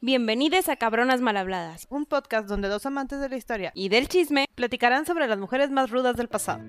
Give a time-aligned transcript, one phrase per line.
[0.00, 4.46] Bienvenidos a Cabronas Malhabladas un podcast donde dos amantes de la historia y del chisme.
[4.54, 6.60] platicarán sobre las mujeres más rudas del pasado.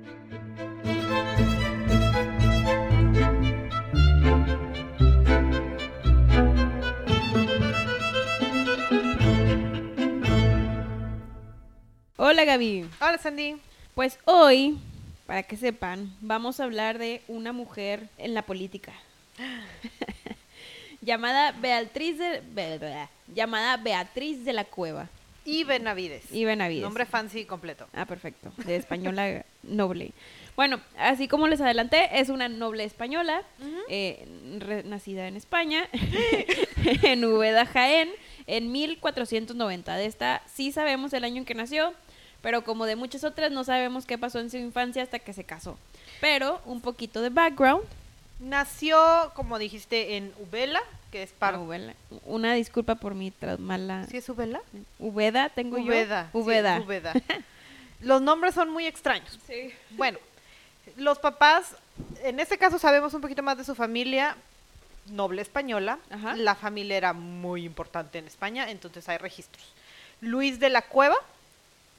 [12.17, 12.89] Hola Gaby.
[12.99, 13.57] Hola Sandy.
[13.93, 14.79] Pues hoy,
[15.27, 18.91] para que sepan, vamos a hablar de una mujer en la política.
[21.01, 25.07] llamada Beatriz de llamada Beatriz de la Cueva
[25.45, 26.31] Y Benavides.
[26.31, 26.83] y Benavides.
[26.83, 27.87] Nombre fancy completo.
[27.93, 28.51] Ah, perfecto.
[28.65, 30.11] De española noble.
[30.55, 33.43] Bueno, así como les adelanté, es una noble española,
[33.87, 34.25] eh,
[34.85, 35.87] nacida en España,
[37.03, 38.09] en Úbeda, Jaén,
[38.45, 39.95] en 1490.
[39.95, 41.93] De esta sí sabemos el año en que nació,
[42.41, 45.45] pero como de muchas otras no sabemos qué pasó en su infancia hasta que se
[45.45, 45.77] casó.
[46.19, 47.83] Pero un poquito de background.
[48.39, 48.97] Nació,
[49.35, 50.81] como dijiste, en Ubela,
[51.11, 51.33] que es.
[51.57, 51.93] Ubela.
[52.25, 54.05] Una disculpa por mi mala...
[54.07, 54.61] ¿Sí es Ubela?
[54.99, 56.29] Ubeda, tengo Ubeda.
[56.33, 56.39] yo.
[56.39, 56.81] sí, Ubeda.
[56.81, 57.13] Ubeda.
[58.01, 59.37] Los nombres son muy extraños.
[59.45, 59.73] Sí.
[59.91, 60.19] Bueno,
[60.95, 61.75] los papás,
[62.23, 64.37] en este caso sabemos un poquito más de su familia
[65.07, 65.99] noble española.
[66.09, 66.35] Ajá.
[66.35, 69.65] La familia era muy importante en España, entonces hay registros.
[70.21, 71.15] Luis de la Cueva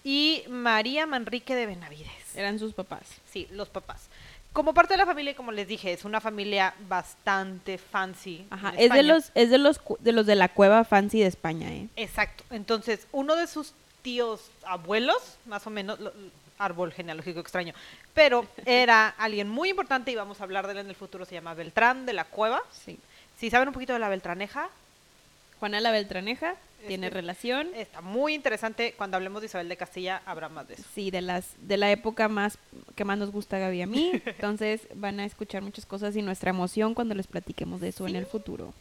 [0.04, 2.34] y María Manrique de Benavides.
[2.34, 3.02] Eran sus papás.
[3.30, 4.08] Sí, los papás.
[4.52, 8.46] Como parte de la familia, como les dije, es una familia bastante fancy.
[8.50, 11.72] Ajá, es de los, es de los de los de la cueva fancy de España,
[11.72, 11.88] ¿eh?
[11.96, 12.42] Exacto.
[12.50, 16.12] Entonces, uno de sus tíos abuelos, más o menos, lo-
[16.58, 17.74] árbol genealógico extraño,
[18.12, 21.34] pero era alguien muy importante y vamos a hablar de él en el futuro, se
[21.34, 22.60] llama Beltrán de la Cueva.
[22.84, 22.98] Sí.
[23.38, 24.68] Si saben un poquito de la Beltraneja,
[25.60, 27.68] Juana la Beltraneja tiene Este- relación.
[27.74, 28.94] está muy interesante.
[28.96, 30.84] Cuando hablemos de Isabel de Castilla, habrá más de eso.
[30.94, 32.58] Sí, de las de la época más
[32.94, 34.12] que más nos gusta Gaby a mí.
[34.26, 38.16] Entonces van a escuchar muchas cosas y nuestra emoción cuando les platiquemos de eso en
[38.16, 38.72] el futuro.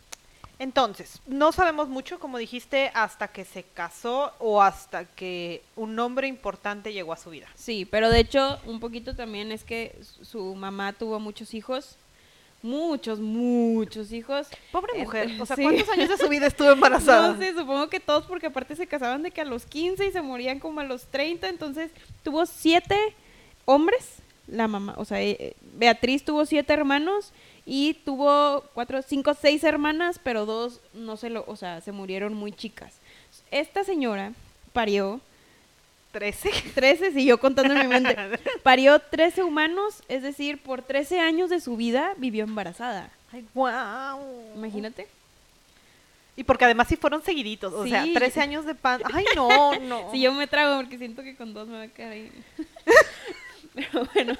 [0.61, 6.27] Entonces, no sabemos mucho, como dijiste, hasta que se casó o hasta que un hombre
[6.27, 7.47] importante llegó a su vida.
[7.55, 11.95] Sí, pero de hecho un poquito también es que su mamá tuvo muchos hijos.
[12.61, 14.47] Muchos, muchos hijos.
[14.71, 15.63] Pobre mujer, o sea, sí.
[15.63, 17.33] ¿cuántos años de su vida estuvo embarazada?
[17.33, 20.11] No sé, supongo que todos, porque aparte se casaban de que a los 15 y
[20.11, 21.91] se morían como a los 30, entonces
[22.23, 22.97] tuvo siete
[23.65, 27.31] hombres, la mamá, o sea, eh, Beatriz tuvo siete hermanos
[27.65, 32.33] y tuvo cuatro, cinco, seis hermanas, pero dos no se lo, o sea, se murieron
[32.33, 32.95] muy chicas.
[33.51, 34.33] Esta señora
[34.73, 35.21] parió
[36.11, 36.49] ¿Trece?
[36.75, 38.15] 13, siguió contando en mi mente,
[38.63, 43.09] parió 13 humanos, es decir, por 13 años de su vida vivió embarazada.
[43.31, 44.19] Ay, wow.
[44.55, 45.07] Imagínate.
[46.35, 48.13] Y porque además sí fueron seguiditos, o sea, Sí.
[48.13, 49.01] 13 años de pan.
[49.13, 50.11] Ay, no, no.
[50.11, 52.31] Si yo me trago porque siento que con dos me va a quedar ahí.
[53.75, 54.37] Pero bueno,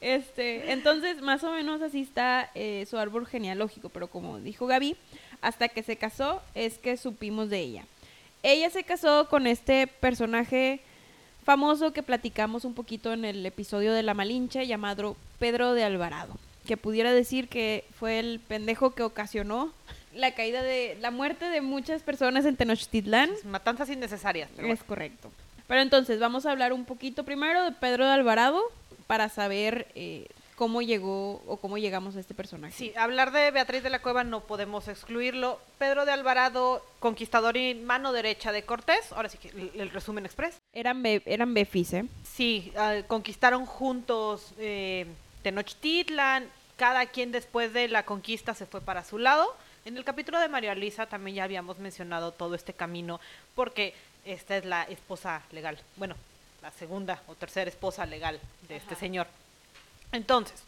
[0.00, 4.96] este, entonces más o menos así está eh, su árbol genealógico, pero como dijo Gaby,
[5.42, 7.84] hasta que se casó es que supimos de ella.
[8.42, 10.80] Ella se casó con este personaje
[11.44, 16.36] famoso que platicamos un poquito en el episodio de La Malinche llamado Pedro de Alvarado,
[16.66, 19.72] que pudiera decir que fue el pendejo que ocasionó
[20.14, 23.30] la caída de la muerte de muchas personas en Tenochtitlán.
[23.44, 24.48] Matanzas innecesarias.
[24.56, 25.30] pero Es correcto.
[25.66, 28.62] Pero entonces vamos a hablar un poquito primero de Pedro de Alvarado
[29.06, 32.74] para saber eh, cómo llegó o cómo llegamos a este personaje.
[32.74, 35.60] Sí, hablar de Beatriz de la Cueva no podemos excluirlo.
[35.78, 39.10] Pedro de Alvarado, conquistador y mano derecha de Cortés.
[39.12, 40.56] Ahora sí que el, el resumen express.
[40.72, 42.04] Eran, be- eran befis, ¿eh?
[42.22, 45.06] Sí, ah, conquistaron juntos eh,
[45.42, 46.48] Tenochtitlan.
[46.76, 49.56] Cada quien después de la conquista se fue para su lado.
[49.84, 53.20] En el capítulo de María Luisa también ya habíamos mencionado todo este camino
[53.54, 53.94] porque
[54.24, 55.78] esta es la esposa legal.
[55.96, 56.16] Bueno,
[56.62, 59.26] la segunda o tercera esposa legal de este señor.
[60.14, 60.62] Entonces,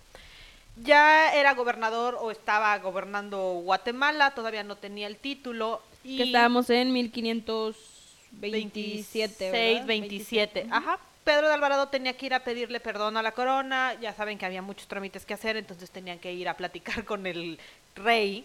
[0.83, 5.81] ya era gobernador o estaba gobernando Guatemala, todavía no tenía el título.
[6.05, 9.87] Y Que estábamos en 1527, 26, ¿verdad?
[9.87, 10.65] 27.
[10.65, 10.75] Ujú.
[10.75, 10.99] Ajá.
[11.25, 13.95] Pedro de Alvarado tenía que ir a pedirle perdón a la corona.
[14.01, 17.27] Ya saben que había muchos trámites que hacer, entonces tenían que ir a platicar con
[17.27, 17.59] el
[17.97, 18.45] rey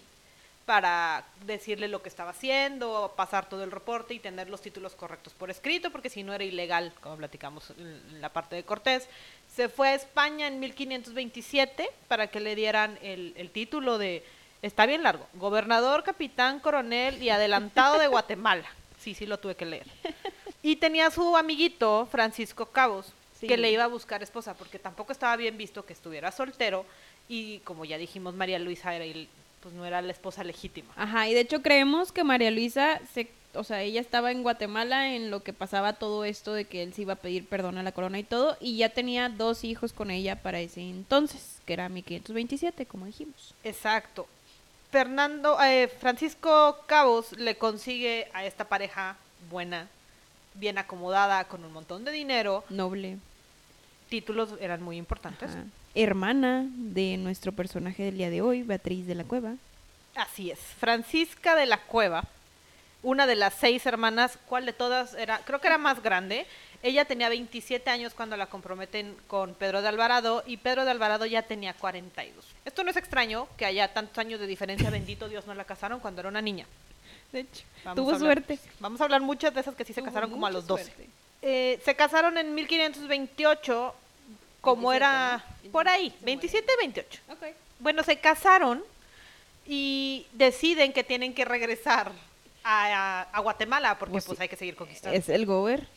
[0.65, 5.33] para decirle lo que estaba haciendo, pasar todo el reporte y tener los títulos correctos
[5.33, 9.07] por escrito, porque si no era ilegal, como platicamos en la parte de Cortés.
[9.53, 14.23] Se fue a España en 1527 para que le dieran el, el título de,
[14.61, 18.67] está bien largo, gobernador, capitán, coronel y adelantado de Guatemala.
[18.99, 19.87] Sí, sí lo tuve que leer.
[20.61, 23.47] Y tenía su amiguito, Francisco Cabos, Sí.
[23.47, 26.85] que le iba a buscar esposa, porque tampoco estaba bien visto que estuviera soltero.
[27.27, 29.03] Y como ya dijimos, María Luisa era
[29.61, 30.91] pues no era la esposa legítima.
[30.95, 35.13] Ajá, y de hecho creemos que María Luisa se o sea, ella estaba en Guatemala
[35.13, 37.83] en lo que pasaba todo esto de que él se iba a pedir perdón a
[37.83, 41.73] la corona y todo, y ya tenía dos hijos con ella para ese entonces, que
[41.73, 43.53] era 1527, como dijimos.
[43.63, 44.27] Exacto.
[44.91, 49.17] Fernando, eh, Francisco Cabos le consigue a esta pareja
[49.49, 49.87] buena,
[50.53, 52.63] bien acomodada, con un montón de dinero.
[52.69, 53.17] Noble.
[54.09, 55.51] Títulos eran muy importantes.
[55.51, 55.63] Ajá.
[55.93, 59.55] Hermana de nuestro personaje del día de hoy, Beatriz de la Cueva.
[60.15, 60.59] Así es.
[60.59, 62.23] Francisca de la Cueva,
[63.03, 65.39] una de las seis hermanas, ¿cuál de todas era?
[65.39, 66.45] Creo que era más grande.
[66.83, 71.25] Ella tenía 27 años cuando la comprometen con Pedro de Alvarado y Pedro de Alvarado
[71.25, 72.43] ya tenía 42.
[72.65, 75.99] Esto no es extraño que haya tantos años de diferencia, bendito Dios, no la casaron
[75.99, 76.65] cuando era una niña.
[77.31, 78.59] De hecho, Vamos tuvo hablar- suerte.
[78.79, 80.83] Vamos a hablar muchas de esas que sí se Tuvo casaron como a los 12.
[80.85, 81.07] suerte.
[81.43, 83.95] Eh, se casaron en 1528,
[84.61, 85.71] como 27, era ¿no?
[85.71, 86.25] por ahí, Se muere.
[86.25, 87.21] 27, 28.
[87.31, 87.43] Ok.
[87.79, 88.83] Bueno, se casaron
[89.67, 92.11] y deciden que tienen que regresar
[92.63, 94.41] a, a- a Guatemala porque Pues pues, sí.
[94.43, 95.17] hay que seguir conquistando.
[95.17, 95.87] Es el gober.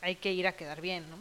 [0.00, 1.16] Hay que ir a quedar bien, ¿no?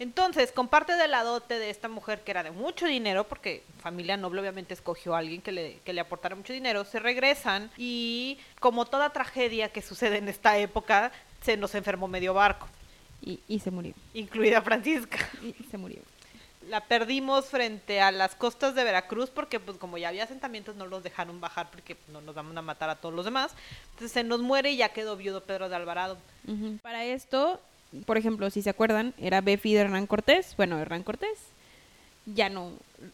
[0.00, 3.64] Entonces, con parte de la dote de esta mujer que era de mucho dinero, porque
[3.82, 7.68] familia noble obviamente escogió a alguien que le, que le aportara mucho dinero, se regresan
[7.76, 11.10] y como toda tragedia que sucede en esta época,
[11.42, 12.68] se nos enfermó medio barco,
[13.22, 13.92] Y, y se murió.
[14.14, 15.18] incluida Francisca.
[15.42, 16.00] Y se murió.
[16.68, 20.86] La perdimos frente a las costas de Veracruz porque pues como ya había asentamientos no
[20.86, 23.52] los dejaron bajar porque no nos van a matar a todos los demás.
[23.90, 26.18] Entonces se nos muere y ya quedó viudo Pedro de Alvarado.
[26.82, 27.60] Para esto,
[28.06, 30.54] por ejemplo, si se acuerdan, era Befi de Hernán Cortés.
[30.56, 31.38] Bueno, Hernán Cortés
[32.26, 32.72] ya no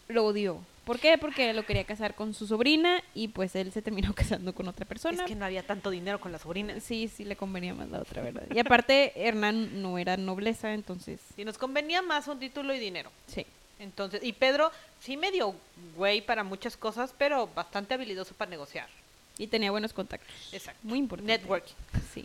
[0.09, 0.61] lo odió.
[0.85, 1.17] ¿Por qué?
[1.19, 4.85] Porque lo quería casar con su sobrina y pues él se terminó casando con otra
[4.87, 5.23] persona.
[5.23, 6.79] Es que no había tanto dinero con la sobrina.
[6.81, 8.45] Sí, sí le convenía más la otra, ¿verdad?
[8.55, 13.11] Y aparte, Hernán no era nobleza, entonces, Y nos convenía más un título y dinero.
[13.27, 13.47] sí.
[13.81, 14.71] Entonces, y Pedro
[15.01, 15.53] sí medio
[15.97, 18.89] güey para muchas cosas, pero bastante habilidoso para negociar.
[19.37, 20.33] Y tenía buenos contactos.
[20.53, 20.81] Exacto.
[20.85, 21.33] Muy importante.
[21.33, 21.75] Networking.
[22.15, 22.25] Sí.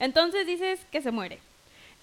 [0.00, 1.38] Entonces dices que se muere.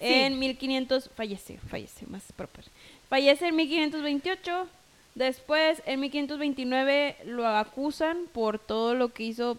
[0.00, 0.06] Sí.
[0.06, 2.64] En 1500 fallece, fallece, más proper.
[3.10, 4.68] Fallece en 1528.
[5.14, 9.58] Después, en 1529, lo acusan por todo lo que hizo,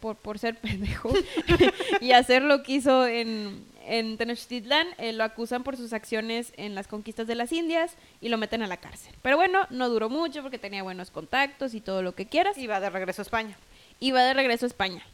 [0.00, 1.12] por, por ser pendejo
[2.00, 4.86] y hacer lo que hizo en, en Tenochtitlán.
[4.98, 8.62] Eh, lo acusan por sus acciones en las conquistas de las Indias y lo meten
[8.62, 9.14] a la cárcel.
[9.20, 12.66] Pero bueno, no duró mucho porque tenía buenos contactos y todo lo que quieras Y
[12.66, 13.58] va de regreso a España.
[14.00, 15.04] y va de regreso a España.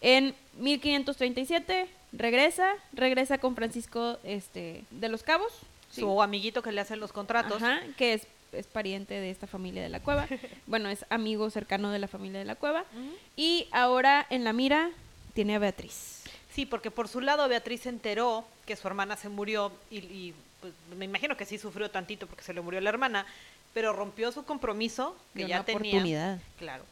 [0.00, 5.52] En 1537 regresa, regresa con Francisco este, de los Cabos,
[5.90, 6.00] sí.
[6.00, 7.62] Su amiguito que le hace los contratos.
[7.62, 8.26] Ajá, que es,
[8.58, 10.26] es pariente de esta familia de la cueva.
[10.66, 12.84] bueno, es amigo cercano de la familia de la cueva.
[13.36, 14.90] Y ahora en la mira
[15.34, 16.24] tiene a Beatriz.
[16.52, 20.34] Sí, porque por su lado Beatriz se enteró que su hermana se murió y, y,
[20.60, 23.26] pues, me imagino que sí sufrió tantito porque se le murió la hermana,
[23.74, 25.90] pero rompió su compromiso que ya una tenía.
[25.90, 26.38] oportunidad.
[26.58, 26.84] Claro.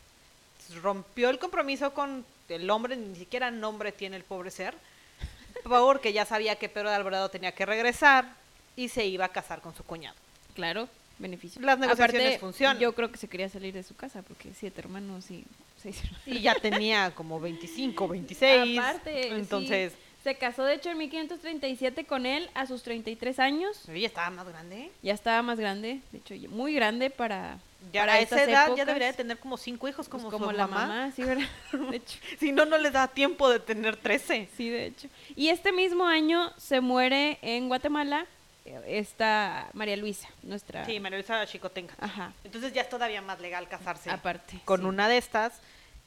[0.82, 4.74] Rompió el compromiso con el hombre, ni siquiera nombre tiene el pobre ser,
[5.64, 8.34] porque ya sabía que Pedro de Alvarado tenía que regresar
[8.76, 10.16] y se iba a casar con su cuñado.
[10.54, 10.88] Claro,
[11.18, 11.60] beneficio.
[11.62, 12.78] Las negociaciones Aparte, funcionan.
[12.78, 15.44] Yo creo que se quería salir de su casa porque siete hermanos y
[15.82, 16.20] seis hermanos.
[16.26, 18.78] Y ya tenía como 25, 26.
[18.78, 19.98] Aparte, entonces, sí.
[20.24, 23.88] se casó de hecho en 1537 con él a sus 33 años.
[23.88, 24.90] ella estaba más grande.
[25.02, 27.58] Ya estaba más grande, de hecho, ya muy grande para,
[27.92, 30.50] Ya para a esa edad ya debería de tener como cinco hijos Pues como, como
[30.50, 30.86] su la mamá.
[30.86, 31.46] mamá, sí, ¿verdad?
[31.90, 34.48] De hecho, Si no, no les da tiempo de tener 13.
[34.56, 35.08] sí, de hecho.
[35.36, 38.26] Y este mismo año se muere en Guatemala
[38.64, 40.84] esta María Luisa, nuestra...
[40.86, 41.94] Sí, María Luisa Chicotenca.
[42.00, 44.60] Ajá, Entonces ya es todavía más legal casarse aparte.
[44.64, 44.86] con sí.
[44.86, 45.52] una de estas.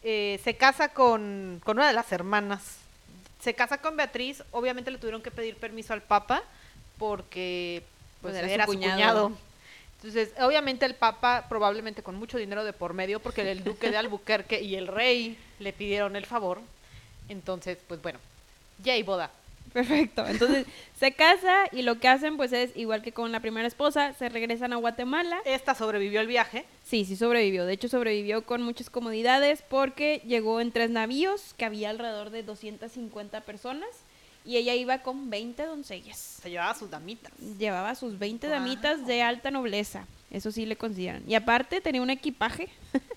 [0.03, 2.77] Eh, se casa con, con una de las hermanas.
[3.41, 4.43] Se casa con Beatriz.
[4.51, 6.43] Obviamente le tuvieron que pedir permiso al Papa
[6.97, 7.83] porque
[8.21, 8.97] pues, Pues era era, su su cuñado.
[8.97, 9.31] cuñado.
[9.97, 13.97] Entonces, obviamente el Papa, probablemente con mucho dinero de por medio, porque el duque de
[13.97, 16.61] Albuquerque y el rey le pidieron el favor.
[17.29, 18.19] Entonces, pues bueno,
[18.83, 19.31] ya hay boda.
[19.73, 20.25] Perfecto.
[20.27, 20.65] Entonces
[20.99, 24.29] se casa y lo que hacen pues es igual que con la primera esposa, se
[24.29, 25.39] regresan a Guatemala.
[25.45, 26.65] Esta sobrevivió el viaje.
[26.83, 27.65] Sí, sí sobrevivió.
[27.65, 32.43] De hecho sobrevivió con muchas comodidades porque llegó en tres navíos que había alrededor de
[32.43, 33.89] 250 personas
[34.45, 36.17] y ella iba con 20 doncellas.
[36.41, 37.33] Se llevaba sus damitas.
[37.59, 38.59] Llevaba sus 20 Guau.
[38.59, 40.07] damitas de alta nobleza.
[40.31, 41.23] Eso sí le consideran.
[41.27, 42.69] Y aparte tenía un equipaje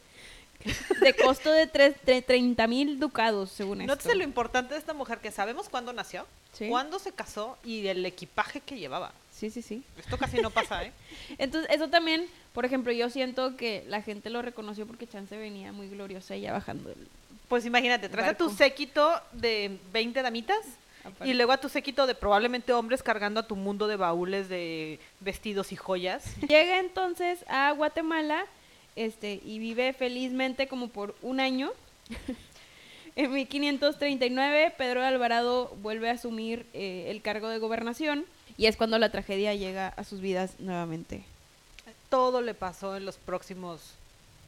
[1.01, 3.93] de costo de, tres, de 30 mil ducados, según esto.
[3.93, 6.69] Nótese lo importante de esta mujer, que sabemos cuándo nació, Sí.
[6.69, 9.13] cuándo se casó y el equipaje que llevaba.
[9.33, 9.83] Sí, sí, sí.
[9.99, 10.93] Esto casi no pasa, ¿eh?
[11.39, 15.73] Entonces, eso también, por ejemplo, yo siento que la gente lo reconoció porque Chance venía
[15.73, 17.09] muy gloriosa ella bajando el...
[17.49, 20.59] Pues imagínate, traes a tu séquito de 20 damitas
[21.05, 21.29] aparte.
[21.29, 25.01] y luego a tu séquito de probablemente hombres cargando a tu mundo de baúles de
[25.21, 26.37] vestidos y joyas.
[26.47, 28.45] Llega entonces a Guatemala
[29.05, 31.71] este, y vive felizmente como por un año.
[33.17, 38.25] en 1539, Pedro de Alvarado vuelve a asumir eh, el cargo de gobernación
[38.57, 41.23] y es cuando la tragedia llega a sus vidas nuevamente.
[42.09, 43.81] Todo le pasó en los próximos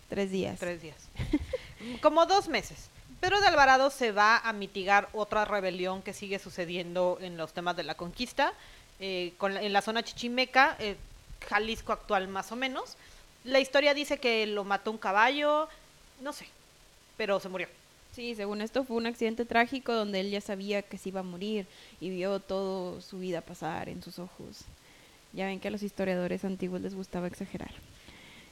[0.09, 0.59] Tres días.
[0.61, 0.97] tres días.
[2.03, 2.89] Como dos meses.
[3.21, 7.77] Pedro de Alvarado se va a mitigar otra rebelión que sigue sucediendo en los temas
[7.77, 8.53] de la conquista,
[9.01, 10.97] eh, con la- en la zona chichimeca, eh,
[11.49, 12.97] Jalisco actual más o menos.
[13.45, 15.69] La historia dice que lo mató un caballo,
[16.21, 16.47] no sé,
[17.17, 17.69] pero se murió.
[18.15, 21.25] Sí, según esto fue un accidente trágico donde él ya sabía que se iba a
[21.25, 21.67] morir
[22.01, 24.61] y vio todo su vida pasar en sus ojos.
[25.33, 27.71] Ya ven que a los historiadores antiguos les gustaba exagerar.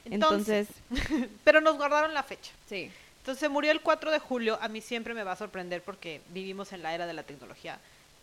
[0.05, 2.51] Entonces, Entonces, pero nos guardaron la fecha.
[2.67, 2.91] sí.
[3.19, 4.57] Entonces se murió el 4 de julio.
[4.63, 7.77] A mí siempre me va a sorprender porque vivimos en la era de la tecnología.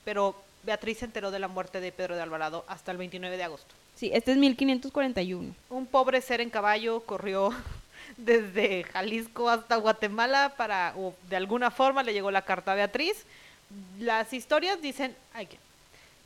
[0.04, 0.34] Pero
[0.64, 3.76] Beatriz se enteró de la muerte de Pedro de Alvarado hasta el 29 de agosto.
[3.98, 5.54] Sí, este es 1541.
[5.70, 7.50] Un pobre ser en caballo corrió
[8.16, 13.24] desde Jalisco hasta Guatemala para, o de alguna forma le llegó la carta a Beatriz.
[13.98, 15.48] Las historias dicen, ay,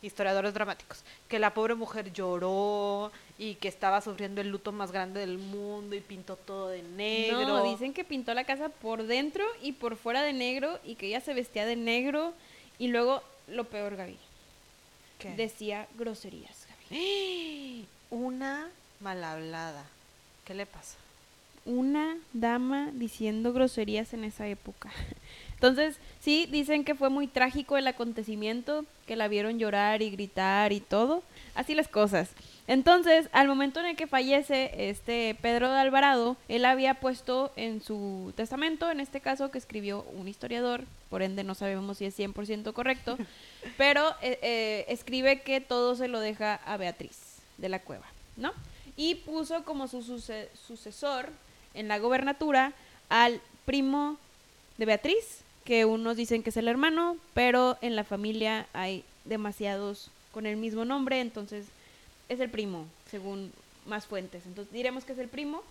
[0.03, 5.21] historiadores dramáticos, que la pobre mujer lloró y que estaba sufriendo el luto más grande
[5.21, 7.47] del mundo y pintó todo de negro.
[7.47, 11.07] No, dicen que pintó la casa por dentro y por fuera de negro y que
[11.07, 12.35] ella se vestía de negro
[12.79, 14.19] y luego lo peor, Gaby,
[15.19, 15.31] ¿Qué?
[15.37, 16.62] decía groserías.
[18.11, 18.69] Una
[19.01, 19.85] mal hablada.
[20.45, 20.97] ¿Qué le pasa?
[21.65, 24.91] Una dama diciendo groserías en esa época.
[25.55, 30.73] Entonces, sí, dicen que fue muy trágico el acontecimiento, que la vieron llorar y gritar
[30.73, 31.23] y todo.
[31.55, 32.31] Así las cosas.
[32.69, 37.83] Entonces, al momento en el que fallece este Pedro de Alvarado, él había puesto en
[37.83, 42.19] su testamento, en este caso que escribió un historiador, por ende no sabemos si es
[42.19, 43.19] 100% correcto,
[43.77, 47.19] pero eh, eh, escribe que todo se lo deja a Beatriz
[47.59, 48.53] de la Cueva, ¿no?
[48.97, 51.31] Y puso como su suce- sucesor
[51.75, 52.73] en la gobernatura
[53.09, 54.19] al primo
[54.79, 60.11] de Beatriz, que unos dicen que es el hermano, pero en la familia hay demasiados
[60.33, 61.67] con el mismo nombre, entonces
[62.29, 63.53] es el primo, según
[63.87, 64.47] más fuentes.
[64.47, 65.63] Entonces diremos que es el primo.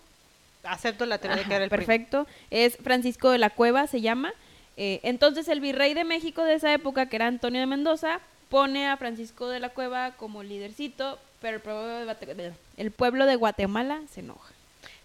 [0.64, 1.78] Acepto la teoría de que era el primo.
[1.86, 2.26] perfecto.
[2.50, 4.32] Es Francisco de la Cueva, se llama.
[4.76, 8.88] Eh, entonces el virrey de México de esa época, que era Antonio de Mendoza, pone
[8.88, 13.36] a Francisco de la Cueva como lidercito, pero el pueblo de, Guate- el pueblo de
[13.36, 14.52] Guatemala se enoja.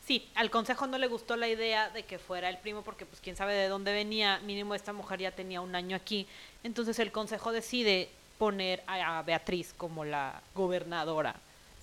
[0.06, 3.20] Sí, al consejo no le gustó la idea de que fuera el primo porque pues
[3.20, 6.28] quién sabe de dónde venía, mínimo esta mujer ya tenía un año aquí.
[6.64, 11.36] Entonces el consejo decide poner a, a Beatriz como la gobernadora.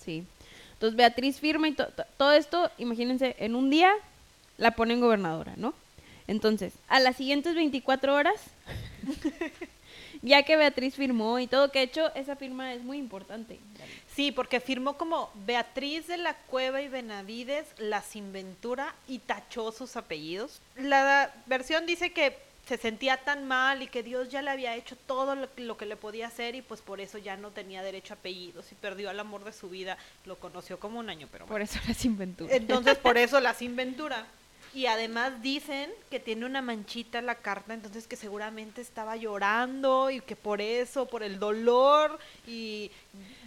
[0.04, 0.24] Sí.
[0.74, 3.92] Entonces Beatriz firma y to- to- todo esto, imagínense, en un día
[4.58, 5.74] la ponen gobernadora, ¿no?
[6.26, 8.40] Entonces, a las siguientes 24 horas,
[10.22, 13.58] ya que Beatriz firmó y todo, que de hecho esa firma es muy importante.
[14.14, 19.96] Sí, porque firmó como Beatriz de la Cueva y Benavides, la Sinventura y tachó sus
[19.96, 20.60] apellidos.
[20.76, 24.96] La versión dice que se sentía tan mal y que Dios ya le había hecho
[25.06, 28.14] todo lo, lo que le podía hacer y pues por eso ya no tenía derecho
[28.14, 29.98] a apellidos y perdió al amor de su vida.
[30.24, 32.54] Lo conoció como un año, pero Por eso las inventura.
[32.54, 34.26] Entonces por eso la Sinventura.
[34.72, 40.10] Y además dicen que tiene una manchita en la carta, entonces que seguramente estaba llorando
[40.10, 42.90] y que por eso, por el dolor y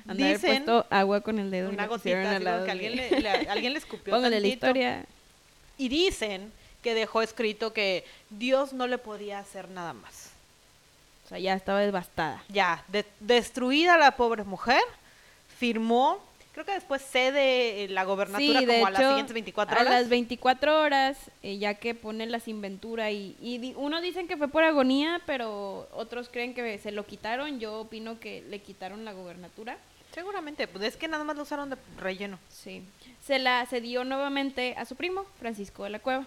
[0.08, 3.20] haber dicen puesto agua con el dedo una gotita, al lado que de- alguien le,
[3.22, 5.06] le- alguien le escupió Póngale la historia.
[5.78, 6.54] Y dicen
[6.88, 10.30] que dejó escrito que Dios no le podía hacer nada más.
[11.26, 12.42] O sea, ya estaba devastada.
[12.48, 14.80] Ya, de- destruida la pobre mujer,
[15.60, 19.82] firmó, creo que después cede eh, la gobernatura Sí, como a las siguientes 24 a
[19.82, 19.94] horas.
[19.94, 24.38] las 24 horas, eh, ya que pone la inventura y, y di- unos dicen que
[24.38, 27.60] fue por agonía, pero otros creen que se lo quitaron.
[27.60, 29.78] Yo opino que le quitaron la gobernatura.
[30.14, 32.40] Seguramente, pues es que nada más lo usaron de relleno.
[32.50, 32.82] Sí.
[33.26, 36.26] Se la cedió nuevamente a su primo, Francisco de la Cueva.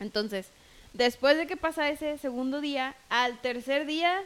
[0.00, 0.46] Entonces,
[0.92, 4.20] después de que pasa ese segundo día, al tercer día...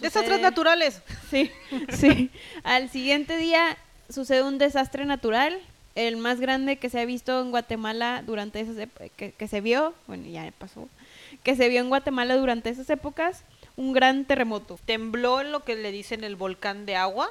[0.00, 1.02] Desastres sucede- naturales.
[1.30, 1.50] Sí,
[1.90, 2.30] sí.
[2.64, 3.76] Al siguiente día
[4.08, 5.60] sucede un desastre natural,
[5.94, 8.76] el más grande que se ha visto en Guatemala durante esas
[9.16, 10.88] que, que se vio, bueno, ya pasó,
[11.44, 13.42] que se vio en Guatemala durante esas épocas,
[13.76, 14.78] un gran terremoto.
[14.84, 17.30] Tembló en lo que le dicen el volcán de agua.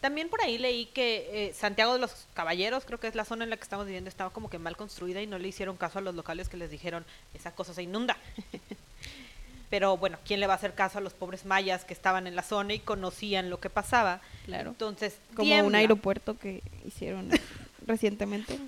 [0.00, 3.44] También por ahí leí que eh, Santiago de los Caballeros, creo que es la zona
[3.44, 5.98] en la que estamos viviendo, estaba como que mal construida y no le hicieron caso
[5.98, 7.04] a los locales que les dijeron,
[7.34, 8.16] esa cosa se inunda.
[9.70, 12.34] Pero bueno, ¿quién le va a hacer caso a los pobres mayas que estaban en
[12.34, 14.20] la zona y conocían lo que pasaba?
[14.46, 14.70] Claro.
[14.70, 17.30] Entonces, Como un aeropuerto que hicieron
[17.86, 18.58] recientemente.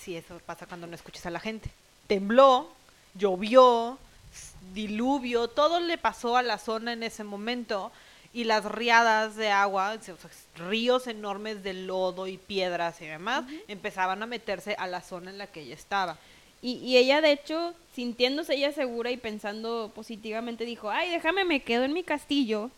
[0.00, 1.70] Sí, eso pasa cuando no escuchas a la gente.
[2.08, 2.72] Tembló,
[3.14, 3.98] llovió,
[4.74, 7.92] diluvio, todo le pasó a la zona en ese momento
[8.32, 10.14] y las riadas de agua, o sea,
[10.68, 15.38] ríos enormes de lodo y piedras y demás, empezaban a meterse a la zona en
[15.38, 16.18] la que ella estaba.
[16.60, 21.60] Y, y ella, de hecho, sintiéndose ella segura y pensando positivamente, dijo, ay, déjame, me
[21.60, 22.70] quedo en mi castillo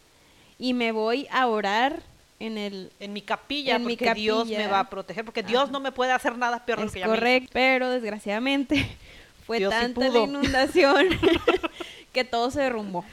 [0.58, 2.00] y me voy a orar
[2.38, 2.92] en el...
[3.00, 4.70] En mi capilla, En mi porque Dios me capilla.
[4.70, 7.50] va a proteger, porque Dios no me puede hacer nada peor Es que ya correcto,
[7.52, 8.86] pero desgraciadamente
[9.46, 11.08] fue Dios sí tanta la inundación
[12.12, 13.04] que todo se derrumbó.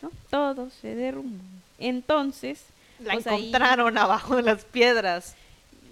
[0.00, 0.10] ¿no?
[0.30, 1.57] Todo se derrumbó.
[1.78, 2.64] Entonces,
[3.00, 5.34] La pues ahí- encontraron abajo de las piedras.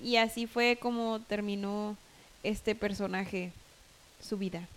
[0.03, 1.97] y así fue como terminó
[2.43, 3.51] este personaje
[4.23, 4.69] su vida.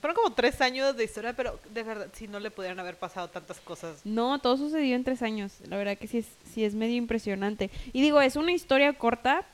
[0.00, 3.28] Fueron como tres años de historia, pero de verdad, si no le pudieran haber pasado
[3.28, 4.00] tantas cosas.
[4.04, 5.52] No, todo sucedió en tres años.
[5.68, 7.70] La verdad que sí es, sí es medio impresionante.
[7.92, 9.44] Y digo, es una historia corta,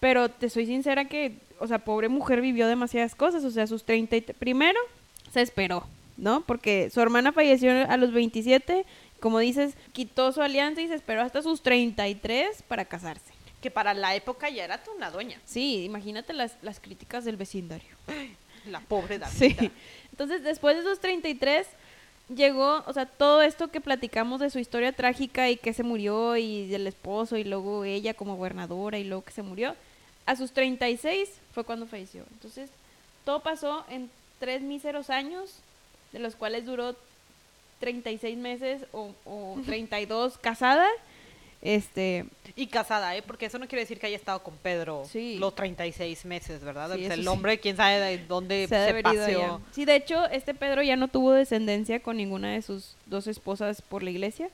[0.00, 3.44] pero te soy sincera que, o sea, pobre mujer vivió demasiadas cosas.
[3.44, 4.20] O sea, sus 30 y...
[4.22, 4.78] Primero,
[5.32, 5.86] se esperó,
[6.16, 6.40] ¿no?
[6.42, 8.86] Porque su hermana falleció a los 27,
[9.20, 13.32] como dices, quitó su alianza y se esperó hasta sus 33 para casarse.
[13.60, 15.38] Que para la época ya era una doña.
[15.44, 17.88] Sí, imagínate las, las críticas del vecindario.
[18.66, 19.36] La pobre David.
[19.36, 19.70] Sí.
[20.10, 21.66] Entonces, después de esos 33,
[22.34, 26.36] llegó, o sea, todo esto que platicamos de su historia trágica y que se murió
[26.36, 29.74] y del esposo y luego ella como gobernadora y luego que se murió,
[30.26, 32.24] a sus 36 fue cuando falleció.
[32.32, 32.70] Entonces,
[33.24, 35.56] todo pasó en tres míseros años,
[36.12, 36.96] de los cuales duró
[37.80, 40.86] 36 meses o, o 32 casada.
[41.62, 42.24] Este,
[42.56, 43.22] Y casada, ¿eh?
[43.22, 45.36] Porque eso no quiere decir que haya estado con Pedro Sí.
[45.38, 46.94] los 36 meses, ¿verdad?
[46.94, 47.28] Sí, O sea, el sí.
[47.28, 49.60] hombre, quién sabe de dónde se se, paseó.
[49.72, 53.82] Sí, de hecho, este Pedro ya no tuvo descendencia con ninguna de sus dos esposas
[53.82, 54.48] por la iglesia.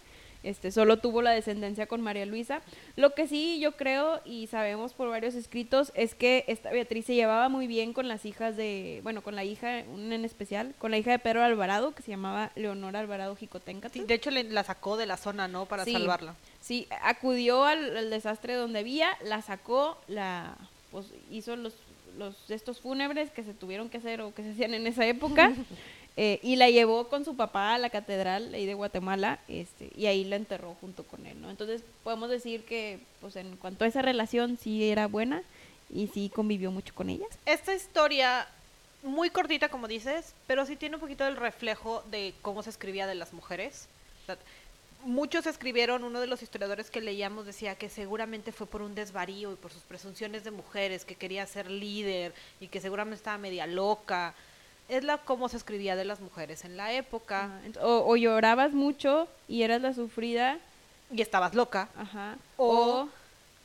[0.47, 2.61] Este, solo tuvo la descendencia con María Luisa.
[2.95, 7.15] Lo que sí yo creo y sabemos por varios escritos es que esta Beatriz se
[7.17, 10.93] llevaba muy bien con las hijas de, bueno, con la hija, una en especial, con
[10.93, 13.93] la hija de Pedro Alvarado, que se llamaba Leonora Alvarado Jicotencatl.
[13.99, 15.67] Sí, de hecho, le- la sacó de la zona, ¿no?
[15.67, 15.93] Para Sí.
[15.93, 16.37] salvarla.
[16.61, 20.57] Sí, acudió al, al desastre donde había, la sacó, la
[20.93, 21.75] pues hizo los
[22.19, 25.53] los estos fúnebres que se tuvieron que hacer o que se hacían en esa época
[26.17, 30.07] eh, y la llevó con su papá a la catedral ahí de Guatemala este y
[30.07, 31.51] ahí la enterró junto con él, ¿no?
[31.51, 35.43] Entonces podemos decir que pues en cuanto a esa relación sí era buena
[35.91, 37.29] y sí convivió mucho con ellas.
[37.45, 38.49] Esta historia,
[39.03, 43.07] muy cortita, como dices, pero sí tiene un poquito del reflejo de cómo se escribía
[43.07, 43.89] de las mujeres.
[45.05, 49.53] Muchos escribieron, uno de los historiadores que leíamos decía que seguramente fue por un desvarío
[49.53, 53.67] y por sus presunciones de mujeres, que quería ser líder y que seguramente estaba media
[53.67, 54.35] loca.
[54.89, 57.51] Es la cómo se escribía de las mujeres en la época.
[57.67, 60.59] Ent- O, o llorabas mucho y eras la sufrida,
[61.13, 61.89] Y estabas loca.
[61.97, 62.69] ajá, O-
[63.03, 63.09] o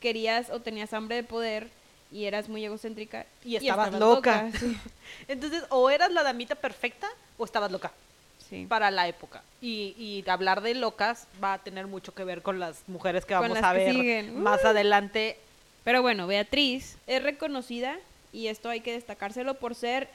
[0.00, 1.68] querías o tenías hambre de poder
[2.10, 4.50] y eras muy egocéntrica Y estabas loca.
[4.60, 4.76] sí.
[5.28, 7.08] Entonces, o eras la damita perfecta
[7.38, 7.92] o estabas loca.
[8.50, 8.66] Sí.
[8.68, 9.42] para la época.
[9.62, 13.32] Y, y hablar de locas va a tener mucho que ver con las mujeres que
[13.32, 14.66] Con vamos a ver más Uh.
[14.66, 15.38] adelante.
[15.84, 17.96] Pero bueno, Beatriz es reconocida,
[18.30, 20.06] y esto hay que destacárselo por ser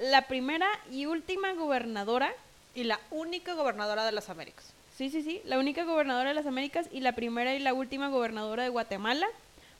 [0.00, 2.32] la primera y última gobernadora,
[2.74, 4.72] Y la única gobernadora de las Américas.
[4.96, 8.08] sí, sí, sí, la única gobernadora de las Américas y la primera y la última
[8.08, 9.26] gobernadora de Guatemala,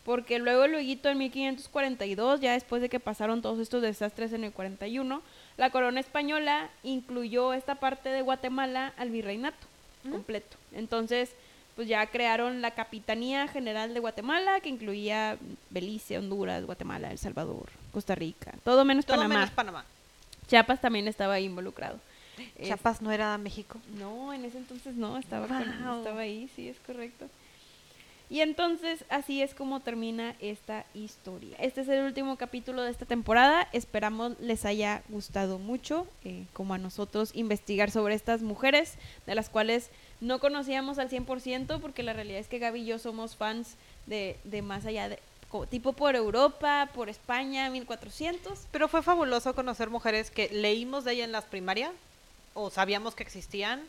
[0.04, 4.52] porque luego, luego en 1542, ya después de que pasaron todos estos desastres en el
[4.52, 5.22] 41,
[5.56, 9.66] la corona española incluyó esta parte de Guatemala al virreinato
[10.10, 10.56] completo.
[10.72, 11.30] Entonces,
[11.76, 15.36] pues ya crearon la Capitanía General de Guatemala, que incluía
[15.70, 19.34] Belice, Honduras, Guatemala, El Salvador, Costa Rica, todo menos Todo Panamá.
[19.36, 19.84] menos Panamá.
[20.50, 21.98] Chiapas también estaba ahí involucrado.
[22.58, 23.78] Es- Chiapas no era México.
[23.98, 25.98] no, en ese entonces no, estaba, Wow.
[25.98, 27.26] estaba ahí, sí, es correcto.
[28.28, 31.56] Y entonces así es como termina esta historia.
[31.58, 33.66] Este es el último capítulo de esta temporada.
[33.72, 38.94] Esperamos les haya gustado mucho, eh, como a nosotros, investigar sobre estas mujeres,
[39.26, 42.98] de las cuales no conocíamos al 100%, porque la realidad es que Gaby y yo
[43.00, 43.74] somos fans
[44.06, 45.18] de, de más allá de,
[45.68, 48.66] tipo por Europa, por España, 1400.
[48.70, 51.90] Pero fue fabuloso conocer mujeres que leímos de ella en las primarias
[52.54, 53.82] o sabíamos que existían.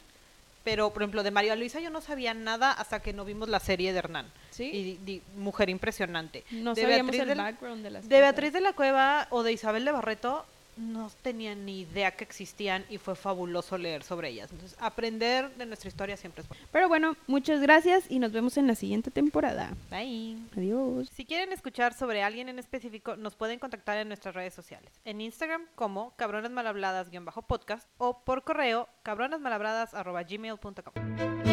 [0.64, 3.60] Pero, por ejemplo, de María Luisa yo no sabía nada hasta que no vimos la
[3.60, 4.28] serie de Hernán.
[4.52, 4.66] Sí.
[4.72, 6.44] Y di- mujer impresionante.
[6.52, 8.22] No de sabíamos Beatriz el del- background de las De cosas.
[8.22, 10.46] Beatriz de la Cueva o de Isabel de Barreto
[10.78, 14.50] no tenía ni idea que existían y fue fabuloso leer sobre ellas.
[14.52, 16.64] Entonces, aprender de nuestra historia siempre es bueno.
[16.72, 19.74] Pero bueno, muchas gracias y nos vemos en la siguiente temporada.
[19.90, 20.38] Bye.
[20.56, 21.10] Adiós.
[21.14, 24.92] Si quieren escuchar sobre alguien en específico, nos pueden contactar en nuestras redes sociales.
[25.06, 31.51] En Instagram como cabronasmalhabladas-podcast o por correo cabronasmalhabladas.gmail.com.